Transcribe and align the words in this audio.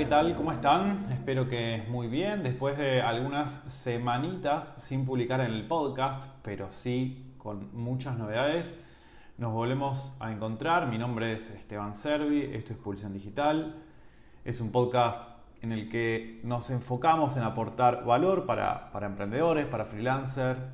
¿qué 0.00 0.06
tal? 0.06 0.34
¿Cómo 0.34 0.50
están? 0.50 1.12
Espero 1.12 1.46
que 1.46 1.84
muy 1.90 2.08
bien. 2.08 2.42
Después 2.42 2.78
de 2.78 3.02
algunas 3.02 3.50
semanitas 3.50 4.72
sin 4.78 5.04
publicar 5.04 5.40
en 5.40 5.52
el 5.52 5.68
podcast, 5.68 6.24
pero 6.40 6.70
sí 6.70 7.34
con 7.36 7.68
muchas 7.74 8.16
novedades, 8.16 8.86
nos 9.36 9.52
volvemos 9.52 10.16
a 10.18 10.32
encontrar. 10.32 10.86
Mi 10.86 10.96
nombre 10.96 11.34
es 11.34 11.50
Esteban 11.50 11.92
Servi, 11.92 12.40
esto 12.40 12.72
es 12.72 12.78
Pulsión 12.78 13.12
Digital. 13.12 13.76
Es 14.42 14.62
un 14.62 14.72
podcast 14.72 15.22
en 15.60 15.70
el 15.70 15.90
que 15.90 16.40
nos 16.44 16.70
enfocamos 16.70 17.36
en 17.36 17.42
aportar 17.42 18.06
valor 18.06 18.46
para, 18.46 18.92
para 18.92 19.06
emprendedores, 19.06 19.66
para 19.66 19.84
freelancers, 19.84 20.70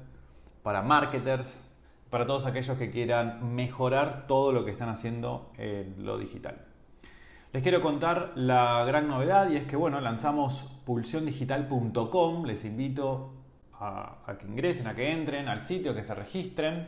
para 0.63 0.83
marketers, 0.83 1.69
para 2.11 2.29
todos 2.29 2.47
aquellos 2.47 2.79
que 2.79 2.93
quieran 2.93 3.57
mejorar 3.57 4.29
todo 4.29 4.53
lo 4.53 4.65
que 4.65 4.71
están 4.71 4.89
haciendo 4.89 5.51
en 5.59 6.07
lo 6.07 6.17
digital. 6.17 6.76
Les 7.57 7.63
quiero 7.63 7.81
contar 7.81 8.33
la 8.35 8.85
gran 8.85 9.09
novedad 9.09 9.49
y 9.49 9.57
es 9.57 9.65
que 9.65 9.77
bueno, 9.77 9.99
lanzamos 10.03 10.83
pulsiondigital.com, 10.85 12.45
les 12.45 12.67
invito 12.67 13.33
a, 13.81 14.19
a, 14.27 14.37
que 14.37 14.47
ingresen, 14.47 14.89
a 14.89 14.95
que 14.95 15.11
entren 15.11 15.49
al 15.49 15.63
sitio, 15.63 15.95
que 15.95 16.05
se 16.05 16.15
registren. 16.15 16.87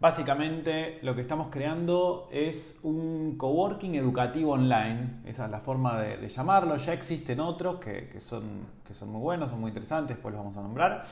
Básicamente 0.00 1.00
lo 1.02 1.14
que 1.14 1.20
estamos 1.20 1.48
creando 1.48 2.30
es 2.32 2.80
un 2.82 3.36
coworking 3.36 3.94
educativo 3.94 4.52
online, 4.52 5.20
esa 5.26 5.44
es 5.44 5.50
la 5.50 5.60
forma 5.60 6.00
de, 6.00 6.26
llamarlo, 6.30 6.78
ya 6.78 6.94
existen 6.94 7.38
otros 7.38 7.74
que, 7.74 8.08
que, 8.08 8.18
son, 8.18 8.68
que 8.86 8.94
son 8.94 9.10
muy 9.10 9.20
buenos, 9.20 9.50
son 9.50 9.60
muy 9.60 9.68
interesantes, 9.68 10.16
después 10.16 10.32
los 10.32 10.40
vamos 10.40 10.56
a 10.56 10.62
nombrar. 10.62 11.02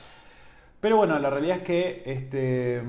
Pero 0.81 0.97
bueno, 0.97 1.19
la 1.19 1.29
realidad 1.29 1.59
es 1.59 1.63
que 1.63 2.03
este, 2.07 2.83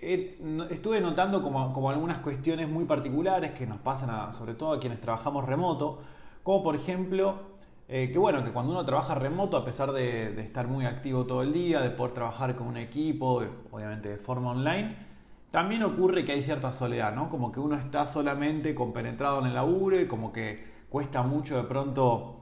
estuve 0.00 1.00
notando 1.00 1.42
como, 1.42 1.90
algunas 1.90 2.18
cuestiones 2.18 2.68
muy 2.68 2.84
particulares 2.84 3.52
que 3.52 3.66
nos 3.66 3.78
pasan 3.78 4.10
a, 4.10 4.32
sobre 4.32 4.54
todo 4.54 4.72
a 4.72 4.80
quienes 4.80 5.00
trabajamos 5.00 5.44
remoto, 5.44 6.00
como 6.42 6.62
por 6.62 6.76
ejemplo 6.76 7.54
eh, 7.86 8.10
que 8.10 8.18
bueno, 8.18 8.42
que 8.42 8.50
cuando 8.50 8.72
uno 8.72 8.84
trabaja 8.84 9.14
remoto, 9.14 9.58
a 9.58 9.64
pesar 9.64 9.92
de, 9.92 10.40
estar 10.40 10.66
muy 10.66 10.86
activo 10.86 11.26
todo 11.26 11.42
el 11.42 11.52
día, 11.52 11.80
de 11.80 11.90
poder 11.90 12.12
trabajar 12.12 12.56
con 12.56 12.66
un 12.66 12.78
equipo, 12.78 13.42
obviamente 13.70 14.08
de 14.08 14.16
forma 14.16 14.52
online, 14.52 14.96
también 15.50 15.82
ocurre 15.82 16.24
que 16.24 16.32
hay 16.32 16.42
cierta 16.42 16.72
soledad, 16.72 17.14
¿no? 17.14 17.28
Como 17.28 17.52
que 17.52 17.60
uno 17.60 17.76
está 17.76 18.06
solamente 18.06 18.74
compenetrado 18.74 19.40
en 19.40 19.46
el 19.46 19.54
laburo 19.54 20.00
y 20.00 20.06
como 20.06 20.32
que 20.32 20.64
cuesta 20.88 21.22
mucho 21.22 21.56
de 21.56 21.64
pronto 21.64 22.40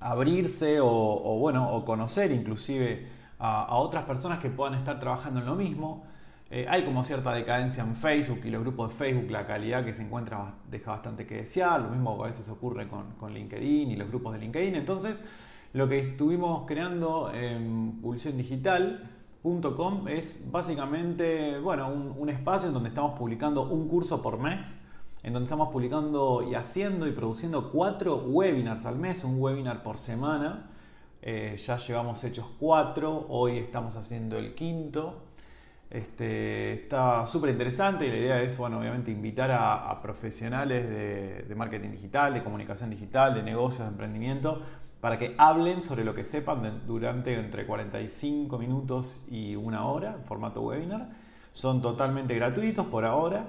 abrirse 0.00 0.78
o, 0.80 1.38
bueno, 1.38 1.70
o 1.70 1.84
conocer 1.84 2.30
inclusive 2.30 3.08
a 3.40 3.74
otras 3.76 4.04
personas 4.04 4.38
que 4.38 4.50
puedan 4.50 4.74
estar 4.74 4.98
trabajando 5.00 5.40
en 5.40 5.46
lo 5.46 5.54
mismo. 5.56 6.04
Eh, 6.50 6.66
hay 6.68 6.82
como 6.82 7.04
cierta 7.04 7.32
decadencia 7.34 7.82
en 7.82 7.94
Facebook 7.94 8.40
y 8.44 8.50
los 8.50 8.62
grupos 8.62 8.88
de 8.88 8.94
Facebook, 8.94 9.30
la 9.30 9.46
calidad 9.46 9.84
que 9.84 9.92
se 9.92 10.00
encuentra 10.02 10.54
deja 10.70 10.92
bastante 10.92 11.26
que 11.26 11.34
desear, 11.36 11.82
lo 11.82 11.90
mismo 11.90 12.22
a 12.22 12.26
veces 12.26 12.48
ocurre 12.48 12.88
con, 12.88 13.12
con 13.18 13.34
LinkedIn 13.34 13.90
y 13.90 13.96
los 13.96 14.08
grupos 14.08 14.32
de 14.32 14.38
LinkedIn. 14.38 14.74
Entonces, 14.74 15.22
lo 15.74 15.86
que 15.88 15.98
estuvimos 15.98 16.64
creando 16.66 17.30
en 17.34 18.00
pulsiondigital.com 18.00 20.08
es 20.08 20.50
básicamente 20.50 21.58
bueno, 21.58 21.92
un, 21.92 22.14
un, 22.16 22.30
espacio 22.30 22.68
en 22.68 22.74
donde 22.74 22.88
estamos 22.88 23.18
publicando 23.18 23.68
un 23.68 23.86
curso 23.86 24.22
por 24.22 24.38
mes, 24.38 24.80
en 25.22 25.34
donde 25.34 25.44
estamos 25.44 25.68
publicando 25.68 26.48
y 26.50 26.54
haciendo 26.54 27.06
y 27.06 27.12
produciendo 27.12 27.70
cuatro 27.70 28.16
webinars 28.16 28.86
al 28.86 28.96
mes, 28.96 29.22
un 29.22 29.38
webinar 29.38 29.82
por 29.82 29.98
semana. 29.98 30.70
Eh, 31.20 31.58
ya 31.58 31.76
llevamos 31.76 32.24
hechos 32.24 32.46
cuatro, 32.58 33.26
hoy 33.28 33.58
estamos 33.58 33.96
haciendo 33.96 34.38
el 34.38 34.54
quinto. 34.54 35.27
Este, 35.90 36.74
está 36.74 37.26
súper 37.26 37.48
interesante 37.50 38.06
y 38.06 38.10
la 38.10 38.16
idea 38.16 38.42
es, 38.42 38.58
bueno, 38.58 38.78
obviamente 38.78 39.10
invitar 39.10 39.50
a, 39.50 40.00
profesionales 40.02 41.48
de, 41.48 41.54
marketing 41.54 41.90
digital, 41.90 42.34
de 42.34 42.44
comunicación 42.44 42.90
digital, 42.90 43.34
de 43.34 43.42
negocios, 43.42 43.86
de 43.86 43.92
emprendimiento, 43.92 44.60
para 45.00 45.18
que 45.18 45.34
hablen 45.38 45.82
sobre 45.82 46.04
lo 46.04 46.14
que 46.14 46.24
sepan 46.24 46.82
durante 46.86 47.38
entre 47.38 47.66
45 47.66 48.58
minutos 48.58 49.26
y 49.30 49.56
una 49.56 49.86
hora 49.86 50.14
en 50.14 50.24
formato 50.24 50.60
webinar. 50.60 51.08
Son 51.52 51.80
totalmente 51.80 52.34
gratuitos 52.34 52.86
por 52.86 53.04
ahora 53.06 53.48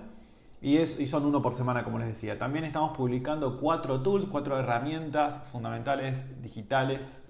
y, 0.62 0.78
y 0.78 1.08
son 1.08 1.26
uno 1.26 1.42
por 1.42 1.54
semana, 1.54 1.84
como 1.84 2.00
les 2.00 2.08
decía. 2.08 2.38
También 2.38 2.64
estamos 2.64 2.96
publicando 2.96 3.58
cuatro 3.58 4.02
tools, 4.02 4.28
cuatro 4.28 4.58
herramientas 4.58 5.44
fundamentales 5.52 6.42
digitales 6.42 7.24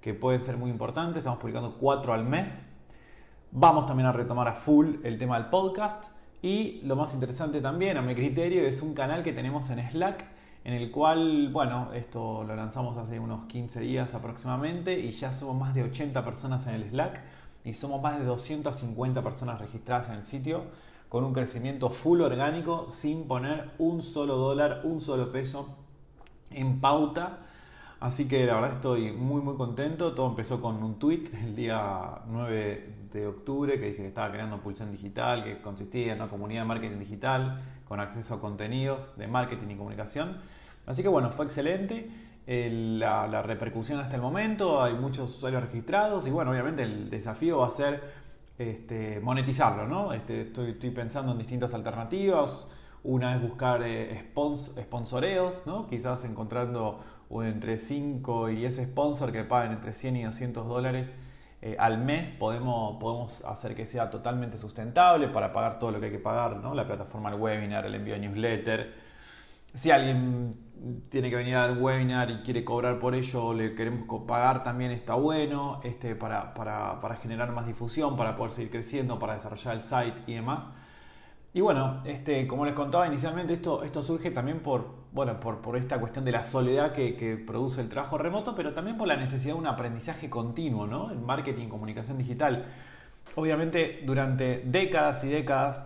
que 0.00 0.12
pueden 0.12 0.42
ser 0.42 0.56
muy 0.56 0.70
importantes. 0.70 1.18
Estamos 1.18 1.38
publicando 1.38 1.76
cuatro 1.78 2.12
al 2.12 2.24
mes 2.24 2.75
Vamos 3.58 3.86
también 3.86 4.06
a 4.06 4.12
retomar 4.12 4.48
a 4.48 4.52
full 4.52 4.96
el 5.02 5.16
tema 5.16 5.38
del 5.38 5.48
podcast. 5.48 6.10
Y 6.42 6.82
lo 6.82 6.94
más 6.94 7.14
interesante 7.14 7.62
también, 7.62 7.96
a 7.96 8.02
mi 8.02 8.14
criterio, 8.14 8.60
es 8.66 8.82
un 8.82 8.92
canal 8.92 9.22
que 9.22 9.32
tenemos 9.32 9.70
en 9.70 9.78
Slack, 9.78 10.26
en 10.62 10.74
el 10.74 10.90
cual, 10.90 11.48
bueno, 11.50 11.90
esto 11.94 12.44
lo 12.44 12.54
lanzamos 12.54 12.98
hace 12.98 13.18
unos 13.18 13.46
15 13.46 13.80
días 13.80 14.14
aproximadamente 14.14 15.00
y 15.00 15.10
ya 15.12 15.32
somos 15.32 15.56
más 15.56 15.72
de 15.72 15.84
80 15.84 16.22
personas 16.22 16.66
en 16.66 16.74
el 16.74 16.90
Slack 16.90 17.22
y 17.64 17.72
somos 17.72 18.02
más 18.02 18.18
de 18.18 18.26
250 18.26 19.22
personas 19.22 19.58
registradas 19.58 20.10
en 20.10 20.16
el 20.16 20.22
sitio 20.22 20.64
con 21.08 21.24
un 21.24 21.32
crecimiento 21.32 21.88
full 21.88 22.20
orgánico 22.20 22.90
sin 22.90 23.26
poner 23.26 23.70
un 23.78 24.02
solo 24.02 24.36
dólar, 24.36 24.82
un 24.84 25.00
solo 25.00 25.32
peso 25.32 25.74
en 26.50 26.78
pauta. 26.82 27.38
Así 28.00 28.28
que 28.28 28.44
la 28.44 28.56
verdad 28.56 28.72
estoy 28.72 29.12
muy 29.12 29.40
muy 29.40 29.56
contento. 29.56 30.12
Todo 30.12 30.28
empezó 30.28 30.60
con 30.60 30.82
un 30.82 30.98
tweet 30.98 31.24
el 31.42 31.56
día 31.56 32.20
9 32.26 33.05
de 33.16 33.26
octubre 33.26 33.80
que 33.80 33.86
dije 33.86 33.96
que 33.98 34.08
estaba 34.08 34.30
creando 34.30 34.60
Pulsión 34.60 34.92
Digital, 34.92 35.44
que 35.44 35.60
consistía 35.60 36.12
en 36.12 36.20
una 36.20 36.30
comunidad 36.30 36.62
de 36.62 36.68
marketing 36.68 36.98
digital 36.98 37.62
con 37.88 38.00
acceso 38.00 38.34
a 38.34 38.40
contenidos 38.40 39.16
de 39.16 39.26
marketing 39.26 39.70
y 39.70 39.76
comunicación. 39.76 40.36
Así 40.86 41.02
que 41.02 41.08
bueno, 41.08 41.30
fue 41.30 41.46
excelente 41.46 42.08
la, 42.46 43.26
la, 43.26 43.42
repercusión 43.42 43.98
hasta 43.98 44.14
el 44.16 44.22
momento, 44.22 44.82
hay 44.82 44.94
muchos 44.94 45.36
usuarios 45.36 45.62
registrados 45.62 46.26
y 46.28 46.30
bueno, 46.30 46.52
obviamente 46.52 46.84
el 46.84 47.10
desafío 47.10 47.58
va 47.58 47.66
a 47.66 47.70
ser 47.70 48.00
este, 48.58 49.20
monetizarlo, 49.20 49.86
¿no? 49.86 50.12
Este, 50.12 50.42
estoy, 50.42 50.72
pensando 50.90 51.32
en 51.32 51.38
distintas 51.38 51.74
alternativas. 51.74 52.72
Una 53.02 53.36
es 53.36 53.42
buscar 53.42 53.82
eh, 53.82 54.18
spons, 54.20 54.74
sponsoreos, 54.80 55.60
¿no? 55.64 55.86
quizás 55.86 56.24
encontrando 56.24 57.00
entre 57.30 57.78
5 57.78 58.50
y 58.50 58.56
10 58.56 58.76
sponsors 58.86 59.32
que 59.32 59.44
paguen 59.44 59.72
entre 59.72 59.92
100 59.92 60.16
y 60.16 60.22
200 60.24 60.66
dólares 60.66 61.14
eh, 61.62 61.76
al 61.78 61.98
mes 61.98 62.30
podemos, 62.30 62.98
podemos 63.00 63.44
hacer 63.44 63.74
que 63.74 63.86
sea 63.86 64.10
totalmente 64.10 64.58
sustentable 64.58 65.28
para 65.28 65.52
pagar 65.52 65.78
todo 65.78 65.90
lo 65.90 66.00
que 66.00 66.06
hay 66.06 66.12
que 66.12 66.18
pagar, 66.18 66.58
¿no? 66.58 66.74
la 66.74 66.86
plataforma 66.86 67.30
del 67.30 67.40
webinar, 67.40 67.86
el 67.86 67.94
envío 67.94 68.14
de 68.14 68.20
newsletter. 68.20 68.94
Si 69.72 69.90
alguien 69.90 70.56
tiene 71.08 71.30
que 71.30 71.36
venir 71.36 71.56
a 71.56 71.72
webinar 71.72 72.30
y 72.30 72.42
quiere 72.42 72.64
cobrar 72.64 72.98
por 72.98 73.14
ello, 73.14 73.54
le 73.54 73.74
queremos 73.74 74.06
pagar 74.26 74.62
también 74.62 74.90
está 74.90 75.14
bueno 75.14 75.80
este, 75.82 76.14
para, 76.14 76.54
para, 76.54 77.00
para 77.00 77.16
generar 77.16 77.52
más 77.52 77.66
difusión, 77.66 78.16
para 78.16 78.36
poder 78.36 78.52
seguir 78.52 78.70
creciendo, 78.70 79.18
para 79.18 79.34
desarrollar 79.34 79.74
el 79.74 79.82
site 79.82 80.22
y 80.26 80.34
demás. 80.34 80.70
Y 81.56 81.62
bueno, 81.62 82.02
este, 82.04 82.46
como 82.46 82.66
les 82.66 82.74
contaba 82.74 83.06
inicialmente, 83.06 83.54
esto, 83.54 83.82
esto 83.82 84.02
surge 84.02 84.30
también 84.30 84.60
por, 84.60 84.90
bueno, 85.12 85.40
por, 85.40 85.62
por 85.62 85.78
esta 85.78 85.98
cuestión 85.98 86.22
de 86.26 86.30
la 86.30 86.44
soledad 86.44 86.92
que, 86.92 87.42
produce 87.46 87.80
el 87.80 87.88
trabajo 87.88 88.18
remoto, 88.18 88.54
pero 88.54 88.74
también 88.74 88.98
por 88.98 89.08
la 89.08 89.16
necesidad 89.16 89.54
de 89.54 89.60
un 89.60 89.66
aprendizaje 89.66 90.28
continuo 90.28 90.86
¿no? 90.86 91.10
en 91.10 91.24
marketing, 91.24 91.68
comunicación 91.68 92.18
digital. 92.18 92.66
Obviamente, 93.36 94.02
durante 94.04 94.64
décadas 94.66 95.24
y 95.24 95.30
décadas 95.30 95.80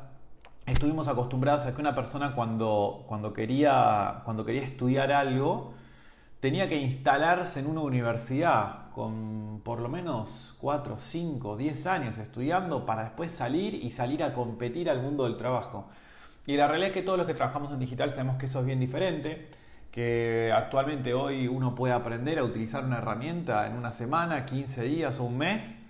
estuvimos 0.66 1.06
acostumbrados 1.06 1.64
a 1.66 1.72
que 1.76 1.80
una 1.80 1.94
persona 1.94 2.34
cuando, 2.34 3.04
cuando, 3.06 3.32
quería, 3.32 4.22
cuando 4.24 4.44
quería 4.44 4.62
estudiar 4.62 5.12
algo, 5.12 5.72
tenía 6.40 6.68
que 6.68 6.78
instalarse 6.78 7.60
en 7.60 7.66
una 7.66 7.82
universidad 7.82 8.90
con 8.94 9.60
por 9.62 9.80
lo 9.80 9.88
menos 9.88 10.56
4, 10.60 10.96
5, 10.96 11.56
10 11.56 11.86
años 11.86 12.18
estudiando 12.18 12.86
para 12.86 13.04
después 13.04 13.30
salir 13.30 13.74
y 13.74 13.90
salir 13.90 14.24
a 14.24 14.32
competir 14.32 14.90
al 14.90 15.02
mundo 15.02 15.24
del 15.24 15.36
trabajo. 15.36 15.88
Y 16.46 16.56
la 16.56 16.66
realidad 16.66 16.88
es 16.88 16.94
que 16.94 17.02
todos 17.02 17.18
los 17.18 17.26
que 17.26 17.34
trabajamos 17.34 17.70
en 17.70 17.78
digital 17.78 18.10
sabemos 18.10 18.36
que 18.36 18.46
eso 18.46 18.60
es 18.60 18.66
bien 18.66 18.80
diferente, 18.80 19.50
que 19.92 20.50
actualmente 20.54 21.14
hoy 21.14 21.46
uno 21.46 21.74
puede 21.74 21.92
aprender 21.92 22.38
a 22.38 22.44
utilizar 22.44 22.84
una 22.84 22.98
herramienta 22.98 23.66
en 23.66 23.74
una 23.76 23.92
semana, 23.92 24.46
15 24.46 24.82
días 24.84 25.20
o 25.20 25.24
un 25.24 25.38
mes 25.38 25.82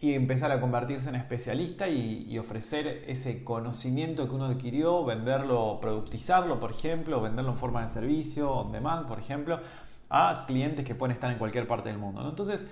y 0.00 0.14
empezar 0.14 0.52
a 0.52 0.60
convertirse 0.60 1.08
en 1.08 1.16
especialista 1.16 1.88
y, 1.88 2.38
ofrecer 2.38 3.04
ese 3.08 3.42
conocimiento 3.42 4.28
que 4.28 4.34
uno 4.34 4.44
adquirió, 4.44 5.04
venderlo, 5.04 5.78
productizarlo, 5.80 6.60
por 6.60 6.70
ejemplo, 6.70 7.20
venderlo 7.20 7.50
en 7.50 7.56
forma 7.56 7.82
de 7.82 7.88
servicio, 7.88 8.52
on 8.52 8.70
demand, 8.70 9.08
por 9.08 9.18
ejemplo, 9.18 9.58
a 10.08 10.44
clientes 10.46 10.84
que 10.84 10.94
pueden 10.94 11.14
estar 11.14 11.30
en 11.32 11.38
cualquier 11.38 11.66
parte 11.66 11.88
del 11.88 11.98
mundo. 11.98 12.26
Entonces, 12.28 12.66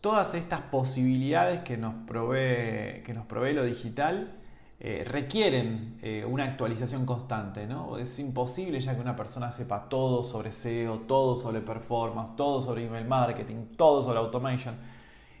todas 0.00 0.34
estas 0.34 0.60
posibilidades 0.60 1.62
que 1.62 1.76
nos 1.76 1.94
provee, 2.06 3.02
que 3.04 3.12
nos 3.14 3.26
provee 3.26 3.52
lo 3.52 3.64
digital 3.64 4.32
eh, 4.80 5.04
requieren 5.04 5.98
eh, 6.02 6.24
una 6.24 6.44
actualización 6.44 7.04
constante. 7.04 7.66
¿no? 7.66 7.98
Es 7.98 8.16
imposible 8.20 8.80
ya 8.80 8.94
que 8.94 9.00
una 9.00 9.16
persona 9.16 9.50
sepa 9.50 9.88
todo 9.88 10.22
sobre 10.22 10.52
SEO, 10.52 11.00
todo 11.00 11.36
sobre 11.36 11.62
performance, 11.62 12.36
todo 12.36 12.62
sobre 12.62 12.86
email 12.86 13.06
marketing, 13.06 13.74
todo 13.76 14.04
sobre 14.04 14.20
automation 14.20 14.76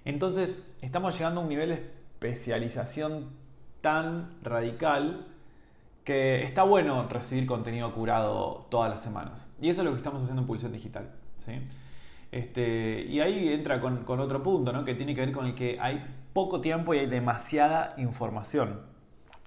entonces 0.08 0.76
estamos 0.80 1.16
llegando 1.18 1.40
a 1.40 1.42
un 1.42 1.50
nivel 1.50 1.68
de 1.68 1.74
especialización 1.74 3.28
tan 3.82 4.30
radical 4.42 5.26
que 6.02 6.42
está 6.42 6.62
bueno 6.62 7.06
recibir 7.08 7.46
contenido 7.46 7.92
curado 7.92 8.66
todas 8.70 8.88
las 8.88 9.02
semanas. 9.02 9.46
Y 9.60 9.68
eso 9.68 9.82
es 9.82 9.84
lo 9.84 9.90
que 9.92 9.98
estamos 9.98 10.22
haciendo 10.22 10.40
en 10.40 10.46
Pulsión 10.46 10.72
Digital. 10.72 11.10
¿sí? 11.36 11.52
Este, 12.32 13.04
y 13.06 13.20
ahí 13.20 13.52
entra 13.52 13.82
con, 13.82 14.04
con 14.04 14.18
otro 14.20 14.42
punto, 14.42 14.72
¿no? 14.72 14.82
que 14.86 14.94
tiene 14.94 15.14
que 15.14 15.20
ver 15.20 15.32
con 15.32 15.44
el 15.44 15.54
que 15.54 15.76
hay 15.78 16.02
poco 16.32 16.62
tiempo 16.62 16.94
y 16.94 17.00
hay 17.00 17.06
demasiada 17.06 17.94
información. 17.98 18.80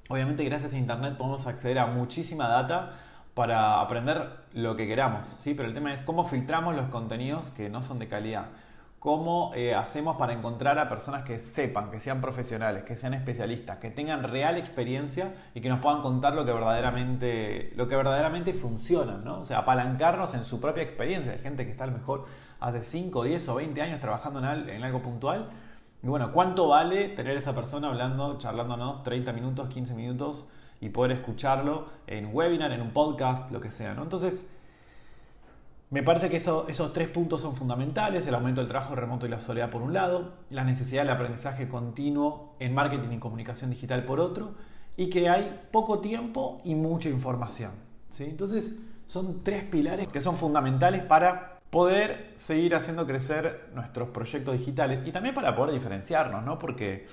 Obviamente 0.09 0.43
gracias 0.43 0.75
a 0.75 0.77
Internet 0.77 1.17
podemos 1.17 1.47
acceder 1.47 1.79
a 1.79 1.87
muchísima 1.87 2.47
data 2.47 2.99
para 3.33 3.81
aprender 3.81 4.29
lo 4.53 4.75
que 4.75 4.85
queramos, 4.85 5.25
¿sí? 5.25 5.55
pero 5.55 5.67
el 5.67 5.73
tema 5.73 5.91
es 5.91 6.03
cómo 6.03 6.27
filtramos 6.27 6.75
los 6.75 6.89
contenidos 6.89 7.49
que 7.49 7.69
no 7.69 7.81
son 7.81 7.97
de 7.97 8.07
calidad. 8.07 8.49
¿Cómo 9.01 9.51
eh, 9.55 9.73
hacemos 9.73 10.17
para 10.17 10.31
encontrar 10.31 10.77
a 10.77 10.87
personas 10.87 11.23
que 11.23 11.39
sepan, 11.39 11.89
que 11.89 11.99
sean 11.99 12.21
profesionales, 12.21 12.83
que 12.83 12.95
sean 12.95 13.15
especialistas, 13.15 13.79
que 13.79 13.89
tengan 13.89 14.21
real 14.21 14.59
experiencia 14.59 15.33
y 15.55 15.61
que 15.61 15.69
nos 15.69 15.79
puedan 15.79 16.03
contar 16.03 16.35
lo 16.35 16.45
que 16.45 16.53
verdaderamente, 16.53 17.73
lo 17.75 17.87
que 17.87 17.95
verdaderamente 17.95 18.53
funciona? 18.53 19.17
¿no? 19.17 19.39
O 19.39 19.43
sea, 19.43 19.57
apalancarnos 19.57 20.35
en 20.35 20.45
su 20.45 20.61
propia 20.61 20.83
experiencia. 20.83 21.31
Hay 21.31 21.39
gente 21.39 21.65
que 21.65 21.71
está 21.71 21.85
a 21.85 21.87
lo 21.87 21.93
mejor 21.93 22.25
hace 22.59 22.83
5, 22.83 23.23
10 23.23 23.49
o 23.49 23.55
20 23.55 23.81
años 23.81 23.99
trabajando 24.01 24.37
en, 24.37 24.83
algo 24.83 25.01
puntual. 25.01 25.49
Y 26.03 26.07
bueno, 26.07 26.31
¿cuánto 26.31 26.67
vale 26.67 27.09
tener 27.09 27.35
esa 27.35 27.55
persona 27.55 27.87
hablando, 27.87 28.37
charlándonos 28.37 29.01
30 29.01 29.33
minutos, 29.33 29.67
15 29.69 29.95
minutos 29.95 30.47
y 30.79 30.89
poder 30.89 31.13
escucharlo 31.13 31.87
en 32.05 32.27
un 32.27 32.35
webinar, 32.35 32.71
en 32.71 32.81
un 32.81 32.91
podcast, 32.91 33.49
lo 33.49 33.61
que 33.61 33.71
sea? 33.71 33.95
¿no? 33.95 34.03
Entonces, 34.03 34.51
me 35.91 36.03
parece 36.03 36.29
que 36.29 36.37
esos 36.37 36.93
tres 36.93 37.09
puntos 37.09 37.41
son 37.41 37.53
fundamentales, 37.53 38.25
el 38.25 38.33
aumento 38.33 38.61
del 38.61 38.69
trabajo 38.69 38.95
remoto 38.95 39.25
y 39.25 39.29
la 39.29 39.41
soledad 39.41 39.69
por 39.69 39.81
un 39.81 39.93
lado, 39.93 40.31
la 40.49 40.63
necesidad 40.63 41.01
del 41.01 41.11
aprendizaje 41.11 41.67
continuo 41.67 42.55
en 42.59 42.73
marketing 42.73 43.09
y 43.11 43.19
comunicación 43.19 43.71
digital 43.71 44.05
por 44.05 44.21
otro, 44.21 44.55
y 44.95 45.09
que 45.09 45.27
hay 45.27 45.67
poco 45.69 45.99
tiempo 45.99 46.61
y 46.63 46.75
mucha 46.75 47.09
información. 47.09 47.71
¿sí? 48.07 48.23
Entonces 48.23 48.87
son 49.05 49.43
tres 49.43 49.65
pilares 49.65 50.07
que 50.07 50.21
son 50.21 50.37
fundamentales 50.37 51.03
para 51.03 51.59
poder 51.69 52.31
seguir 52.35 52.73
haciendo 52.73 53.05
crecer 53.05 53.69
nuestros 53.73 54.09
proyectos 54.09 54.57
digitales 54.57 55.01
y 55.05 55.11
también 55.11 55.35
para 55.35 55.57
poder 55.57 55.73
diferenciarnos, 55.73 56.41
¿no? 56.45 56.57
porque 56.57 57.05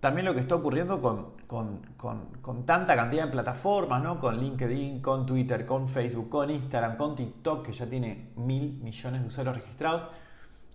también 0.00 0.26
lo 0.26 0.34
que 0.34 0.40
está 0.40 0.54
ocurriendo 0.54 1.00
con, 1.00 2.64
tanta 2.64 2.94
cantidad 2.94 3.24
de 3.24 3.32
plataformas, 3.32 4.02
¿no? 4.02 4.20
con 4.20 4.38
LinkedIn, 4.38 5.00
con 5.00 5.26
Twitter, 5.26 5.66
con 5.66 5.88
Facebook, 5.88 6.28
con 6.28 6.50
Instagram, 6.50 6.96
con 6.96 7.16
TikTok, 7.16 7.66
que 7.66 7.72
ya 7.72 7.86
tiene 7.86 8.30
mil 8.36 8.78
millones 8.82 9.22
de 9.22 9.26
usuarios 9.26 9.56
registrados, 9.56 10.06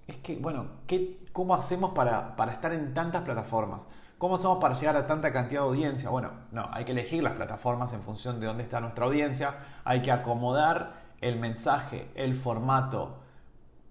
es 0.08 0.18
que, 0.18 0.36
bueno, 0.36 0.66
¿qué, 0.86 1.20
¿cómo 1.32 1.56
hacemos 1.56 1.94
para, 1.94 2.36
para 2.36 2.52
estar 2.52 2.74
en 2.74 2.94
tantas 2.94 3.22
plataformas? 3.22 3.88
¿Cómo 4.18 4.36
hacemos 4.36 4.58
para 4.60 4.76
llegar 4.76 4.98
a 4.98 5.08
tanta 5.08 5.32
cantidad 5.32 5.62
de 5.62 5.68
audiencia? 5.68 6.10
Bueno, 6.10 6.32
no, 6.52 6.70
hay 6.72 6.84
que 6.84 6.92
elegir 6.92 7.24
las 7.24 7.34
plataformas 7.34 7.94
en 7.94 8.02
función 8.02 8.40
de 8.40 8.48
dónde 8.48 8.64
está 8.64 8.82
nuestra 8.82 9.06
audiencia, 9.06 9.54
hay 9.86 10.02
que 10.02 10.12
acomodar 10.12 11.02
el 11.22 11.40
mensaje, 11.40 12.10
el 12.16 12.36
formato, 12.36 13.23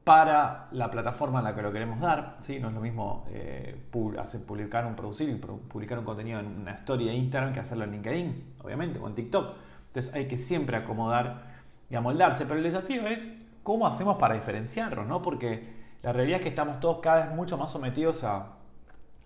para 0.05 0.69
la 0.73 0.91
plataforma 0.91 1.39
en 1.39 1.45
la 1.45 1.55
que 1.55 1.63
lo 1.63 1.73
queremos 1.73 2.01
dar. 2.01 2.37
¿sí? 2.41 2.59
No 2.59 2.69
es 2.69 2.75
lo 2.75 2.81
mismo 2.81 3.25
eh, 3.31 3.81
hacer, 4.19 4.45
publicar 4.45 4.87
un 4.87 4.97
producir 4.97 5.29
y 5.29 5.35
publicar 5.35 5.99
un 5.99 6.05
contenido 6.05 6.41
en 6.41 6.47
una 6.47 6.73
story 6.73 7.07
de 7.07 7.15
Instagram 7.15 7.53
que 7.53 7.61
hacerlo 7.61 7.85
en 7.85 7.93
LinkedIn, 7.93 8.55
obviamente, 8.63 8.99
o 8.99 9.09
en 9.09 9.15
TikTok. 9.15 9.55
Entonces 9.89 10.15
hay 10.15 10.27
que 10.27 10.39
siempre 10.39 10.77
acomodar 10.77 11.53
y 11.89 11.95
amoldarse. 11.95 12.45
Pero 12.45 12.57
el 12.57 12.63
desafío 12.65 13.07
es 13.07 13.33
cómo 13.63 13.87
hacemos 13.87 14.17
para 14.17 14.35
diferenciarnos, 14.35 15.07
¿no? 15.07 15.23
Porque 15.23 15.83
la 16.03 16.13
realidad 16.13 16.39
es 16.39 16.43
que 16.43 16.49
estamos 16.49 16.81
todos 16.81 16.99
cada 17.01 17.27
vez 17.27 17.35
mucho 17.35 17.57
más 17.57 17.71
sometidos 17.71 18.25
a, 18.25 18.57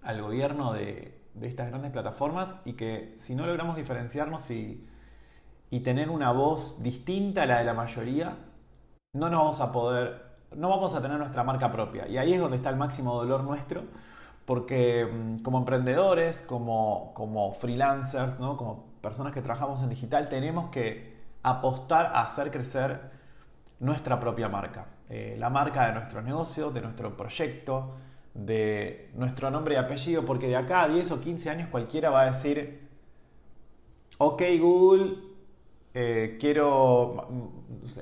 al 0.03 0.21
gobierno 0.21 0.75
de, 0.75 1.19
de 1.35 1.49
estas 1.49 1.69
grandes 1.69 1.91
plataformas 1.91 2.55
y 2.65 2.75
que 2.75 3.15
si 3.17 3.35
no 3.35 3.47
logramos 3.47 3.77
diferenciarnos 3.77 4.51
y, 4.51 4.87
y 5.71 5.81
tener 5.81 6.11
una 6.11 6.33
voz 6.33 6.83
distinta 6.83 7.43
a 7.43 7.47
la 7.47 7.59
de 7.59 7.65
la 7.65 7.75
mayoría, 7.75 8.37
no 9.15 9.31
nos 9.31 9.41
vamos 9.41 9.61
a 9.61 9.73
poder 9.73 10.26
no 10.57 10.69
vamos 10.71 10.95
a 10.95 11.03
tener 11.03 11.19
nuestra 11.19 11.45
marca 11.45 11.71
propia. 11.71 12.09
Y 12.09 12.19
ahí 12.19 12.33
es 12.33 12.41
donde 12.41 12.57
está 12.57 12.71
el 12.71 12.77
máximo 12.77 13.15
dolor 13.15 13.45
nuestro, 13.45 13.85
porque 14.45 15.07
mm, 15.07 15.43
como 15.43 15.59
emprendedores, 15.59 16.43
como, 16.43 17.13
como 17.15 17.53
freelancers, 17.53 18.41
¿no? 18.41 18.57
como 18.57 18.85
personas 19.01 19.33
que 19.33 19.43
trabajamos 19.43 19.83
en 19.83 19.91
digital, 19.91 20.29
tenemos 20.29 20.71
que 20.71 21.17
apostar 21.43 22.07
a 22.07 22.23
hacer 22.23 22.51
crecer 22.51 23.01
nuestra 23.79 24.19
propia 24.19 24.49
marca. 24.49 24.87
Eh, 25.09 25.37
la 25.39 25.51
marca 25.51 25.87
de 25.87 25.93
nuestro 25.93 26.23
negocio, 26.23 26.71
de 26.71 26.81
nuestro 26.81 27.17
proyecto, 27.17 27.95
de 28.35 29.11
nuestro 29.15 29.51
nombre 29.51 29.75
y 29.75 29.79
apellido, 29.79 30.25
porque 30.25 30.49
de 30.49 30.57
acá 30.57 30.83
a 30.83 30.89
10 30.89 31.13
o 31.13 31.21
15 31.21 31.51
años 31.51 31.69
cualquiera 31.71 32.11
va 32.11 32.23
a 32.23 32.27
decir, 32.27 32.89
ok 34.19 34.43
Google, 34.61 35.17
eh, 35.99 36.37
quiero 36.39 37.27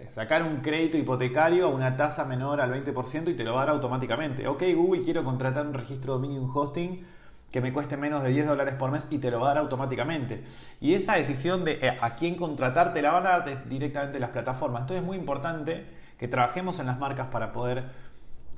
sacar 0.09 0.43
un 0.43 0.57
crédito 0.57 0.99
hipotecario 0.99 1.67
a 1.67 1.69
una 1.69 1.97
tasa 1.97 2.25
menor 2.25 2.61
al 2.61 2.73
20% 2.73 3.31
y 3.31 3.35
te 3.35 3.45
lo 3.45 3.55
va 3.55 3.63
a 3.63 3.67
dar 3.67 3.75
automáticamente. 3.77 4.49
Ok, 4.49 4.65
Google, 4.75 5.03
quiero 5.03 5.23
contratar 5.23 5.65
un 5.65 5.75
registro 5.75 6.15
de 6.15 6.19
dominio 6.19 6.41
y 6.43 6.45
un 6.45 6.51
hosting 6.53 7.07
que 7.53 7.61
me 7.61 7.73
cueste 7.73 7.97
menos 7.97 8.25
de 8.25 8.31
10 8.31 8.49
dólares 8.49 8.75
por 8.75 8.91
mes 8.91 9.07
y 9.11 9.19
te 9.19 9.31
lo 9.31 9.39
va 9.39 9.47
a 9.47 9.55
dar 9.55 9.59
automáticamente. 9.59 10.43
Y 10.81 10.95
esa 10.95 11.15
decisión 11.15 11.65
de 11.65 11.79
eh, 11.83 11.97
a 12.01 12.17
quién 12.17 12.35
contratar 12.35 12.93
te 12.93 13.01
la 13.01 13.13
van 13.13 13.29
a 13.29 13.39
dar 13.39 13.69
directamente 13.69 14.19
las 14.19 14.31
plataformas. 14.31 14.81
Entonces 14.81 15.03
es 15.03 15.07
muy 15.07 15.17
importante 15.17 15.87
que 16.19 16.27
trabajemos 16.27 16.81
en 16.81 16.87
las 16.87 16.99
marcas 16.99 17.29
para 17.29 17.53
poder 17.53 17.85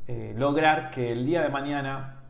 eh, 0.09 0.33
lograr 0.35 0.91
que 0.91 1.13
el 1.13 1.27
día 1.27 1.43
de 1.43 1.51
mañana 1.51 2.23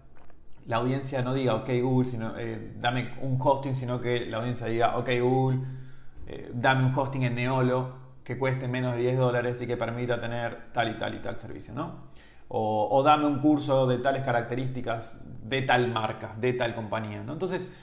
la 0.67 0.79
audiencia 0.79 1.23
no 1.23 1.35
diga 1.35 1.55
ok 1.55 1.70
Google, 1.81 2.11
sino, 2.11 2.32
dame 2.81 3.14
un 3.20 3.38
hosting, 3.41 3.76
sino 3.76 4.00
que 4.00 4.26
la 4.26 4.38
audiencia 4.38 4.67
diga 4.67 4.97
ok 4.99 5.11
Google 5.20 5.86
eh, 6.26 6.50
dame 6.52 6.84
un 6.84 6.94
hosting 6.96 7.23
en 7.23 7.34
Neolo 7.37 8.06
que 8.25 8.37
cueste 8.38 8.67
menos 8.67 8.94
de 8.96 9.02
10 9.02 9.19
dólares 9.19 9.62
y 9.62 9.67
que 9.67 9.76
permita 9.76 10.20
tener 10.20 10.73
tal 10.73 10.90
y 10.90 10.99
tal 10.99 11.14
y 11.14 11.19
tal 11.20 11.37
servicio, 11.37 11.73
¿no? 11.75 12.06
O, 12.49 13.02
dame 13.05 13.26
un 13.26 13.40
curso 13.40 13.87
de 13.87 13.99
tales 13.99 14.23
características 14.23 15.25
de 15.43 15.62
tal 15.62 15.93
marca, 15.93 16.34
de 16.38 16.52
tal 16.52 16.75
compañía. 16.75 17.19
Entonces, 17.19 17.75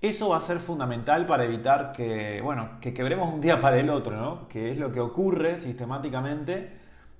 eso 0.00 0.30
va 0.30 0.38
a 0.38 0.40
ser 0.40 0.58
fundamental 0.58 1.26
para 1.26 1.44
evitar 1.44 1.92
que, 1.92 2.40
bueno, 2.40 2.70
que 2.80 2.92
quebremos 2.92 3.32
un 3.32 3.40
día 3.40 3.60
para 3.60 3.78
el 3.78 3.88
otro, 3.90 4.16
¿no? 4.16 4.48
Que 4.48 4.72
es 4.72 4.78
lo 4.78 4.90
que 4.90 5.00
ocurre 5.00 5.58
sistemáticamente 5.58 6.76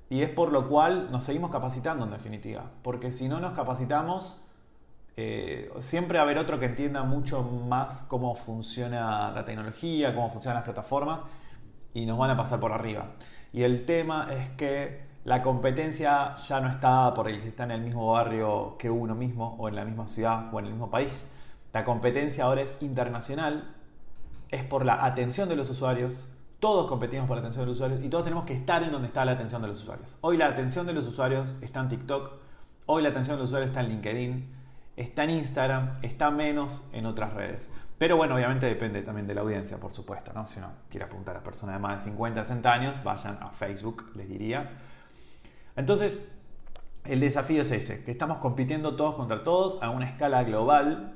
y 0.08 0.22
es 0.22 0.30
por 0.30 0.50
lo 0.50 0.68
cual 0.68 1.08
nos 1.12 1.24
seguimos 1.24 1.50
capacitando 1.50 2.04
en 2.04 2.10
definitiva. 2.10 2.70
Porque 2.82 3.12
si 3.12 3.28
no 3.28 3.38
nos 3.40 3.52
capacitamos, 3.52 4.42
eh, 5.22 5.70
siempre 5.80 6.18
a 6.18 6.22
haber 6.22 6.38
otro 6.38 6.58
que 6.58 6.64
entienda 6.64 7.02
mucho 7.02 7.42
más 7.42 8.04
cómo 8.08 8.34
funciona 8.34 9.30
la 9.30 9.44
tecnología, 9.44 10.14
cómo 10.14 10.30
funcionan 10.30 10.56
las 10.56 10.64
plataformas 10.64 11.24
y 11.92 12.06
nos 12.06 12.16
van 12.16 12.30
a 12.30 12.38
pasar 12.38 12.58
por 12.58 12.72
arriba. 12.72 13.12
Y 13.52 13.62
el 13.62 13.84
tema 13.84 14.28
es 14.30 14.48
que 14.56 15.10
la 15.24 15.42
competencia 15.42 16.34
ya 16.36 16.60
no 16.62 16.68
está 16.68 17.12
por 17.12 17.28
el 17.28 17.42
que 17.42 17.48
está 17.48 17.64
en 17.64 17.72
el 17.72 17.82
mismo 17.82 18.12
barrio 18.12 18.76
que 18.78 18.88
uno 18.88 19.14
mismo 19.14 19.56
o 19.58 19.68
en 19.68 19.76
la 19.76 19.84
misma 19.84 20.08
ciudad 20.08 20.48
o 20.54 20.58
en 20.58 20.64
el 20.64 20.70
mismo 20.72 20.90
país. 20.90 21.32
La 21.74 21.84
competencia 21.84 22.44
ahora 22.44 22.62
es 22.62 22.80
internacional, 22.80 23.76
es 24.48 24.64
por 24.64 24.86
la 24.86 25.04
atención 25.04 25.50
de 25.50 25.56
los 25.56 25.68
usuarios. 25.68 26.32
Todos 26.60 26.86
competimos 26.88 27.26
por 27.26 27.36
la 27.36 27.40
atención 27.40 27.64
de 27.64 27.66
los 27.66 27.76
usuarios 27.76 28.02
y 28.02 28.08
todos 28.08 28.24
tenemos 28.24 28.46
que 28.46 28.54
estar 28.54 28.82
en 28.82 28.90
donde 28.90 29.08
está 29.08 29.26
la 29.26 29.32
atención 29.32 29.60
de 29.60 29.68
los 29.68 29.82
usuarios. 29.82 30.16
Hoy 30.22 30.38
la 30.38 30.46
atención 30.46 30.86
de 30.86 30.94
los 30.94 31.06
usuarios 31.06 31.58
está 31.60 31.80
en 31.80 31.90
TikTok, 31.90 32.32
hoy 32.86 33.02
la 33.02 33.10
atención 33.10 33.36
de 33.36 33.42
los 33.42 33.50
usuarios 33.50 33.68
está 33.68 33.80
en 33.80 33.88
LinkedIn, 33.90 34.59
está 34.96 35.24
en 35.24 35.30
Instagram, 35.30 35.98
está 36.02 36.30
menos 36.30 36.88
en 36.92 37.06
otras 37.06 37.34
redes. 37.34 37.70
Pero 37.98 38.16
bueno, 38.16 38.34
obviamente 38.34 38.66
depende 38.66 39.02
también 39.02 39.26
de 39.26 39.34
la 39.34 39.42
audiencia, 39.42 39.78
por 39.78 39.92
supuesto, 39.92 40.32
¿no? 40.32 40.46
Si 40.46 40.58
uno 40.58 40.68
quiere 40.88 41.04
apuntar 41.04 41.36
a 41.36 41.42
personas 41.42 41.74
de 41.74 41.80
más 41.80 42.04
de 42.04 42.10
50, 42.10 42.44
60 42.44 42.72
años, 42.72 43.04
vayan 43.04 43.38
a 43.42 43.50
Facebook, 43.50 44.10
les 44.14 44.28
diría. 44.28 44.70
Entonces, 45.76 46.30
el 47.04 47.20
desafío 47.20 47.62
es 47.62 47.70
este, 47.70 48.02
que 48.02 48.10
estamos 48.10 48.38
compitiendo 48.38 48.96
todos 48.96 49.16
contra 49.16 49.44
todos 49.44 49.82
a 49.82 49.90
una 49.90 50.08
escala 50.08 50.42
global 50.44 51.14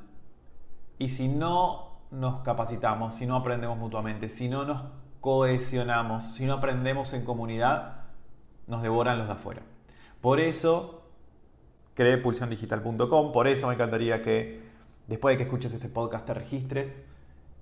y 0.99 1.09
si 1.09 1.29
no 1.29 2.01
nos 2.11 2.43
capacitamos, 2.43 3.15
si 3.15 3.27
no 3.27 3.37
aprendemos 3.37 3.79
mutuamente, 3.79 4.29
si 4.29 4.49
no 4.49 4.65
nos 4.65 4.85
cohesionamos, 5.21 6.25
si 6.35 6.47
no 6.47 6.55
aprendemos 6.55 7.13
en 7.15 7.25
comunidad, 7.25 8.05
nos 8.67 8.83
devoran 8.83 9.19
los 9.19 9.27
de 9.27 9.33
afuera. 9.33 9.63
Por 10.21 10.41
eso 10.41 11.04
creé 11.95 12.19
pulsiondigital.com. 12.19 13.33
Por 13.33 13.49
eso 13.49 13.69
me 13.69 13.75
encantaría 13.75 14.21
que 14.23 14.61
después 15.07 15.33
de 15.33 15.37
que 15.39 15.43
escuches 15.45 15.73
este 15.73 15.89
podcast 15.89 16.27
te 16.27 16.35
registres, 16.35 17.03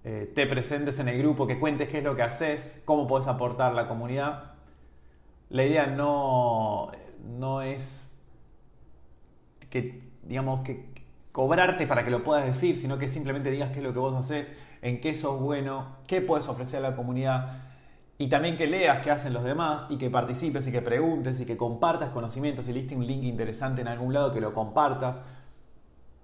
eh, 0.05 0.31
te 0.35 0.47
presentes 0.47 0.99
en 0.99 1.09
el 1.09 1.19
grupo, 1.19 1.47
que 1.47 1.61
cuentes 1.61 1.89
qué 1.89 1.99
es 1.99 2.05
lo 2.05 2.17
que 2.17 2.23
haces, 2.23 2.83
cómo 2.85 3.07
puedes 3.07 3.29
aportar 3.29 3.73
a 3.73 3.75
la 3.75 3.89
comunidad. 3.89 4.55
La 5.49 5.65
idea 5.65 5.87
no, 5.87 6.91
no 7.25 7.63
es 7.63 8.19
que, 9.71 10.03
digamos, 10.23 10.63
que 10.63 10.91
cobrarte 11.31 11.87
para 11.87 12.05
que 12.05 12.11
lo 12.11 12.25
puedas 12.25 12.45
decir, 12.45 12.77
sino 12.77 12.99
que 12.99 13.09
simplemente 13.09 13.51
digas 13.51 13.71
qué 13.71 13.79
es 13.79 13.85
lo 13.85 13.93
que 13.93 13.99
vos 13.99 14.15
haces, 14.15 14.53
en 14.83 15.01
qué 15.01 15.15
sos 15.15 15.41
bueno, 15.41 15.97
qué 16.07 16.21
puedes 16.21 16.49
ofrecer 16.49 16.85
a 16.85 16.91
la 16.91 16.97
comunidad 16.97 17.72
y 18.19 18.29
también 18.29 18.57
que 18.57 18.67
leas 18.67 19.03
qué 19.03 19.11
hacen 19.11 19.33
los 19.33 19.43
demás 19.43 19.87
y 19.89 19.97
que 19.97 20.11
participes 20.11 20.67
y 20.69 20.73
que 20.73 20.83
preguntes 20.83 21.41
y 21.41 21.47
que 21.47 21.57
compartas 21.57 22.11
conocimientos. 22.11 22.67
Si 22.67 22.73
leíste 22.73 22.95
un 22.95 23.07
link 23.07 23.25
interesante 23.25 23.81
en 23.81 23.89
algún 23.89 24.13
lado, 24.13 24.33
que 24.33 24.41
lo 24.41 24.53
compartas. 24.53 25.21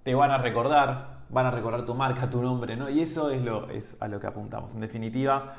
Te 0.05 0.15
van 0.15 0.31
a 0.31 0.39
recordar. 0.39 1.25
van 1.31 1.47
a 1.47 1.51
recordar 1.51 1.85
tu 1.85 1.95
marca, 1.95 2.31
tu 2.31 2.41
nombre, 2.41 2.77
¿no? 2.77 2.89
Y 2.89 3.01
eso 3.01 3.31
es, 3.31 3.43
lo, 3.43 3.69
es 3.71 4.01
a 4.01 4.09
lo 4.09 4.21
que 4.21 4.27
apuntamos. 4.27 4.75
En 4.75 4.81
definitiva, 4.81 5.57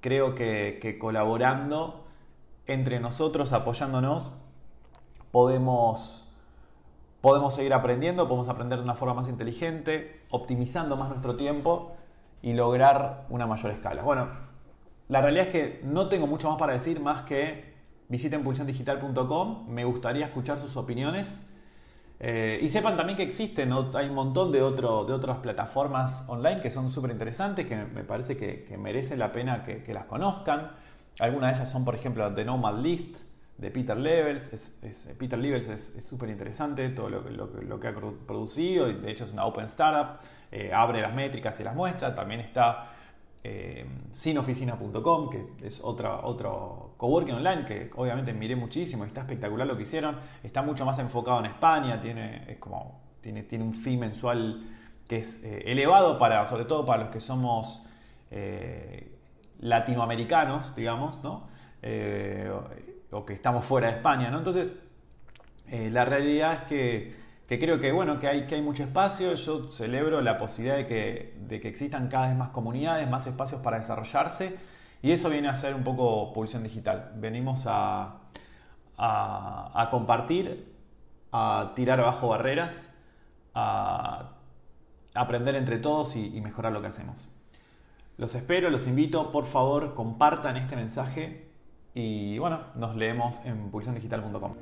creo 0.00 0.34
que, 0.34 0.96
colaborando 1.00 2.04
entre 2.66 3.00
nosotros, 3.00 3.52
apoyándonos, 3.52 4.32
podemos, 5.30 6.30
podemos 7.20 7.54
seguir 7.54 7.72
aprendiendo, 7.74 8.28
podemos 8.28 8.48
aprender 8.48 8.78
de 8.78 8.84
una 8.84 8.94
forma 8.94 9.14
más 9.14 9.28
inteligente, 9.28 10.22
optimizando 10.30 10.96
más 10.96 11.08
nuestro 11.08 11.36
tiempo 11.36 11.96
y 12.42 12.52
lograr 12.52 13.26
una 13.30 13.46
mayor 13.46 13.72
escala. 13.72 14.02
Bueno, 14.02 14.47
la 15.08 15.22
realidad 15.22 15.46
es 15.46 15.52
que 15.52 15.80
no 15.84 16.08
tengo 16.08 16.26
mucho 16.26 16.50
más 16.50 16.58
para 16.58 16.74
decir 16.74 17.00
más 17.00 17.22
que 17.22 17.74
visiten 18.08 18.42
pulsiondigital.com, 18.42 19.68
me 19.68 19.84
gustaría 19.84 20.26
escuchar 20.26 20.58
sus 20.58 20.76
opiniones. 20.76 21.50
Eh, 22.20 22.58
y 22.60 22.68
sepan 22.68 22.96
también 22.96 23.16
que 23.16 23.22
existen, 23.22 23.72
hay 23.94 24.08
un 24.08 24.14
montón 24.14 24.50
de, 24.50 24.58
de 24.58 24.64
otras 24.64 25.36
plataformas 25.38 26.26
online 26.28 26.60
que 26.60 26.70
son 26.70 26.90
súper 26.90 27.12
interesantes, 27.12 27.64
que 27.66 27.76
me 27.76 28.02
parece 28.02 28.36
que, 28.36 28.76
merece 28.76 29.16
la 29.16 29.30
pena 29.30 29.62
que, 29.62 29.92
las 29.94 30.04
conozcan. 30.04 30.72
Algunas 31.20 31.52
de 31.52 31.56
ellas 31.56 31.70
son, 31.70 31.84
por 31.84 31.94
ejemplo, 31.94 32.32
The 32.34 32.44
Nomad 32.44 32.80
List 32.80 33.26
de 33.56 33.70
Peter 33.70 33.96
Levels. 33.96 34.80
Peter 35.18 35.38
Levels 35.38 35.68
es 35.68 36.04
súper 36.04 36.28
interesante 36.28 36.88
todo 36.90 37.08
lo, 37.08 37.20
lo, 37.20 37.80
que 37.80 37.88
ha 37.88 37.94
producido, 37.94 38.86
de 38.86 39.10
hecho 39.10 39.24
es 39.24 39.32
una 39.32 39.46
open 39.46 39.64
startup, 39.66 40.20
eh, 40.50 40.72
abre 40.72 41.00
las 41.00 41.14
métricas 41.14 41.58
y 41.60 41.64
las 41.64 41.74
muestra. 41.74 42.14
También 42.14 42.40
está 42.40 42.90
eh, 43.44 43.86
sinoficina.com, 44.10 45.30
que 45.30 45.46
es 45.62 45.80
otra, 45.82 46.20
otro 46.24 46.94
coworking 46.96 47.34
online 47.34 47.64
que 47.64 47.90
obviamente 47.94 48.32
miré 48.32 48.56
muchísimo 48.56 49.04
y 49.04 49.08
está 49.08 49.20
espectacular 49.20 49.66
lo 49.66 49.76
que 49.76 49.84
hicieron. 49.84 50.16
Está 50.42 50.62
mucho 50.62 50.84
más 50.84 50.98
enfocado 50.98 51.40
en 51.40 51.46
España, 51.46 52.00
tiene, 52.00 52.44
es 52.50 52.58
como, 52.58 53.00
tiene, 53.20 53.44
tiene 53.44 53.64
un 53.64 53.74
fee 53.74 53.96
mensual 53.96 54.68
que 55.06 55.18
es 55.18 55.44
eh, 55.44 55.62
elevado, 55.66 56.18
para, 56.18 56.44
sobre 56.46 56.64
todo 56.64 56.84
para 56.84 57.04
los 57.04 57.12
que 57.12 57.20
somos 57.20 57.86
eh, 58.30 59.16
latinoamericanos, 59.60 60.74
digamos, 60.74 61.22
¿no? 61.22 61.48
o 63.10 63.24
que 63.24 63.32
estamos 63.32 63.64
fuera 63.64 63.86
de 63.88 63.94
España. 63.94 64.30
¿no? 64.30 64.38
Entonces, 64.38 64.72
la 65.70 66.04
realidad 66.04 66.54
es 66.54 66.62
que 66.62 67.16
que 67.48 67.58
creo 67.58 67.80
que, 67.80 67.90
bueno, 67.92 68.20
que 68.20 68.28
hay, 68.28 68.46
que 68.46 68.56
hay 68.56 68.62
mucho 68.62 68.82
espacio. 68.82 69.34
Yo 69.34 69.70
celebro 69.70 70.20
la 70.20 70.36
posibilidad 70.36 70.76
de 70.76 70.86
que, 70.86 71.34
de 71.48 71.60
que 71.60 71.68
existan 71.68 72.08
cada 72.08 72.28
vez 72.28 72.36
más 72.36 72.50
comunidades, 72.50 73.08
más 73.08 73.26
espacios 73.26 73.62
para 73.62 73.78
desarrollarse. 73.78 74.58
Y 75.00 75.12
eso 75.12 75.30
viene 75.30 75.48
a 75.48 75.54
ser 75.54 75.74
un 75.74 75.82
poco 75.82 76.32
pulsión 76.34 76.62
digital. 76.62 77.12
Venimos 77.16 77.64
a, 77.66 78.18
a, 78.98 79.88
compartir, 79.90 80.74
a 81.32 81.72
tirar 81.74 82.00
abajo 82.00 82.28
barreras, 82.28 82.94
a 83.54 84.32
aprender 85.14 85.54
entre 85.54 85.78
todos 85.78 86.16
y, 86.16 86.36
y 86.36 86.42
mejorar 86.42 86.72
lo 86.72 86.82
que 86.82 86.88
hacemos. 86.88 87.30
Los 88.18 88.34
espero, 88.34 88.68
los 88.68 88.86
invito, 88.86 89.32
por 89.32 89.46
favor, 89.46 89.94
compartan 89.94 90.58
este 90.58 90.76
mensaje 90.76 91.48
y 91.94 92.38
bueno, 92.38 92.60
nos 92.74 92.94
leemos 92.96 93.44
en 93.46 93.70
pulsiondigital.com. 93.70 94.52